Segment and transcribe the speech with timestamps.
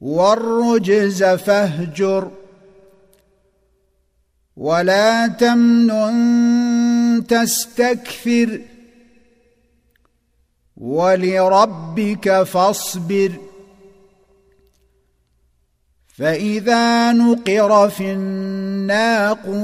[0.00, 2.30] والرجز فاهجر
[4.56, 8.60] ولا تمنن تستكثر
[10.76, 13.32] ولربك فاصبر
[16.08, 19.56] فإذا نقر في الناقور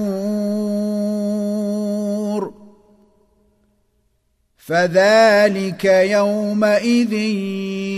[4.67, 7.13] فذلك يومئذ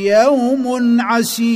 [0.04, 1.54] يوم عسير.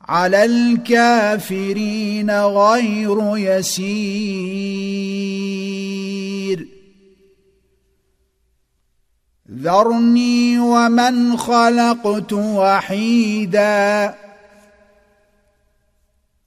[0.00, 4.18] على الكافرين غير يسير.
[9.52, 14.14] ذرني ومن خلقت وحيدا.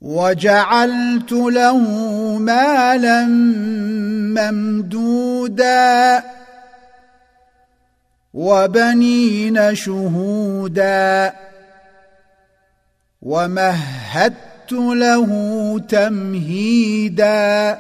[0.02, 1.78] وجعلت له
[2.38, 3.26] مالا
[4.38, 6.24] ممدودا
[8.34, 11.34] وبنين شهودا
[13.22, 15.30] ومهدت له
[15.90, 17.80] تمهيدا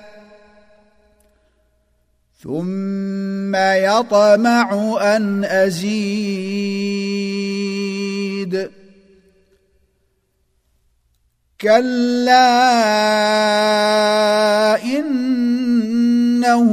[2.44, 6.92] ثم يطمع أن أزيد
[11.62, 12.42] كلا
[14.84, 16.68] انه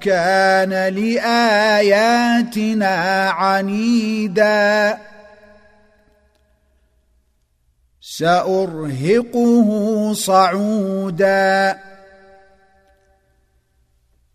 [0.00, 2.46] كان لاياتنا
[3.30, 4.98] عنيدا
[8.00, 9.68] سارهقه
[10.12, 11.78] صعودا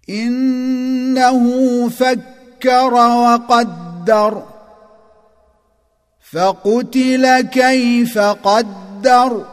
[0.09, 1.45] انه
[1.89, 4.43] فكر وقدر
[6.31, 9.52] فقتل كيف قدر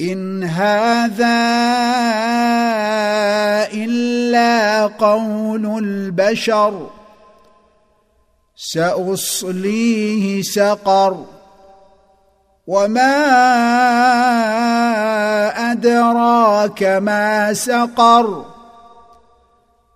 [0.00, 1.46] إن هذا
[3.72, 6.90] إلا قول البشر
[8.56, 11.24] سأصليه سقر.
[12.66, 13.16] وما
[15.72, 18.44] أدراك ما سقر.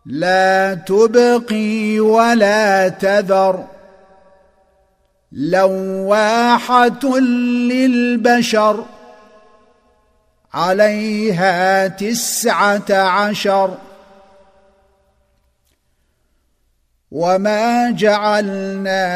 [0.07, 3.65] لا تبقي ولا تذر.
[5.33, 7.19] لواحة
[7.69, 8.85] للبشر.
[10.55, 13.79] عليها تسعة عشر.
[17.11, 19.11] وما جعلنا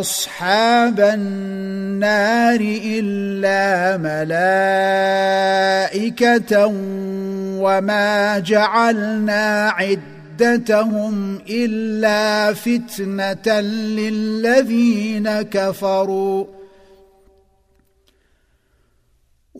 [0.00, 3.96] أصحاب النار إلا
[5.96, 6.66] ملائكة
[7.62, 16.61] وما جعلنا عدتهم إلا فتنة للذين كفروا.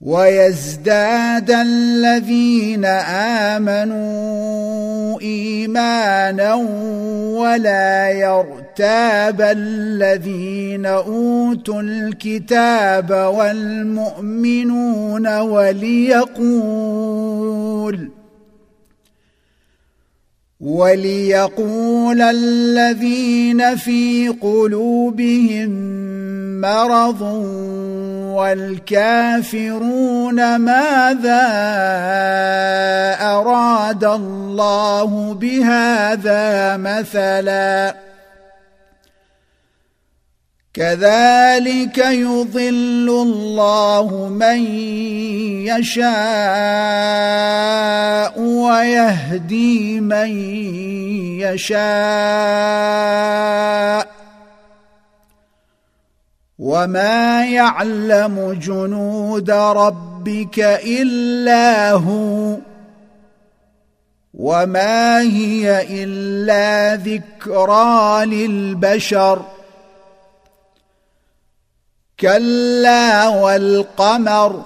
[0.00, 2.84] ويزداد الذين
[3.54, 6.54] آمنوا إيمانا
[7.34, 14.58] ولا يرتاب الذين أوتوا الكتاب والمؤمنون
[15.38, 16.88] وليقول
[20.60, 25.70] وليقول الذين في قلوبهم
[26.60, 27.22] مرض
[28.38, 31.46] والكافرون ماذا
[33.20, 37.96] أراد الله بهذا مثلا؟
[40.74, 44.60] كذلك يضل الله من
[45.66, 46.00] يشاء
[48.40, 50.30] ويهدي من
[51.42, 51.78] يشاء.
[56.58, 62.56] وما يعلم جنود ربك الا هو
[64.34, 69.42] وما هي الا ذكرى للبشر
[72.20, 74.62] كلا والقمر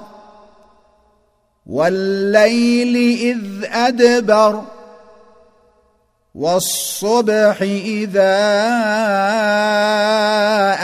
[1.67, 4.63] والليل اذ ادبر
[6.35, 8.33] والصبح اذا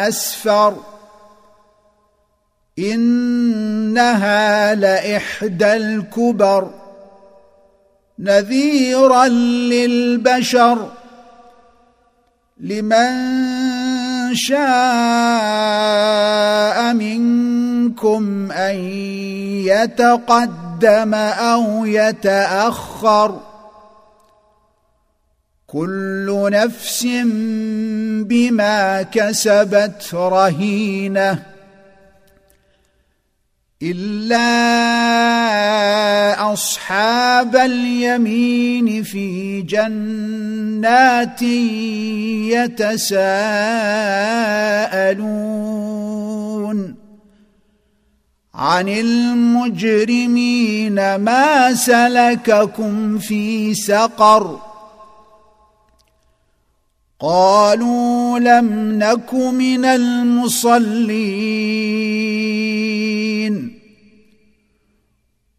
[0.09, 0.77] اسفر
[2.79, 6.71] إنها لإحدى الكبر
[8.19, 10.89] نذيرا للبشر
[12.61, 13.15] لمن
[14.35, 14.69] شاء
[16.95, 18.77] منكم أن
[19.65, 23.41] يتقدم أو يتأخر
[25.67, 27.07] كل نفس
[28.25, 31.58] بما كسبت رهينة
[33.83, 34.43] إلا
[36.53, 41.43] أصحاب اليمين في جنات
[42.53, 43.19] يتساءلون
[48.55, 50.35] عن المجرمين
[51.17, 54.68] ما سلككم في سقر
[57.20, 60.88] قالوا لم نك من المصلين.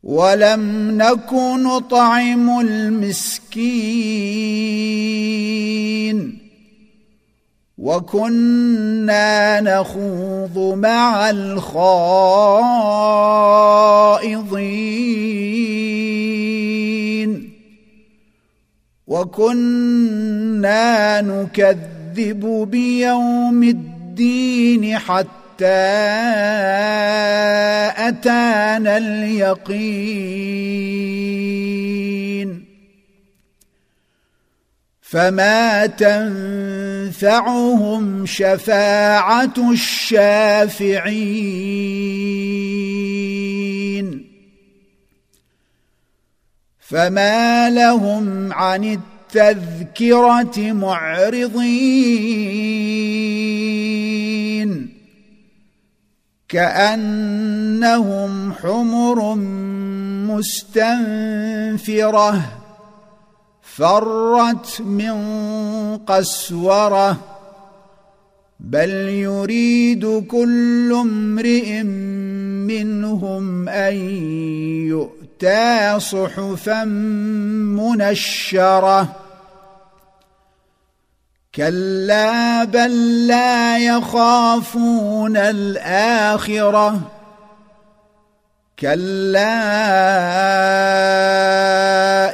[0.03, 3.59] ولم نك نطعم المسكين.
[7.77, 11.79] وكنا نخوض مع الخائضين.
[19.09, 20.81] وكنا
[21.21, 25.65] نكذب بيوم الدين حتى
[27.97, 30.79] أتانا اليقين.
[35.01, 35.85] فما
[37.17, 37.45] تنفعهم
[38.25, 40.89] شفاعة الشافعين.
[46.89, 48.99] فما لهم عن
[49.33, 51.59] التذكره معرضين
[56.49, 59.35] كانهم حمر
[60.35, 62.41] مستنفره
[63.61, 65.17] فرت من
[65.97, 67.17] قسوره
[68.59, 73.95] بل يريد كل امرئ منهم ان
[74.87, 76.83] يؤمن حتى صحفا
[77.79, 79.15] منشرة.
[81.55, 86.99] كلا بل لا يخافون الآخرة.
[88.79, 89.57] كلا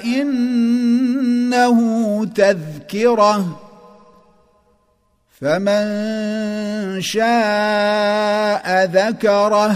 [0.03, 1.79] إنه
[2.25, 3.61] تذكرة.
[5.41, 9.75] فمن شاء ذكره.